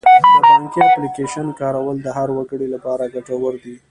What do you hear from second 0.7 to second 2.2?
اپلیکیشن کارول د